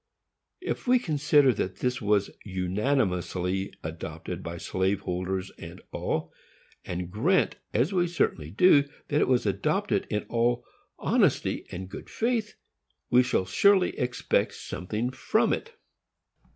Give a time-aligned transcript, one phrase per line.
[0.61, 6.33] If we consider that this was unanimously adopted by slave holders and all,
[6.83, 10.65] and grant, as we certainly do, that it was adopted in all
[10.97, 12.55] honesty and good faith,
[13.11, 15.73] we shall surely expect something from it.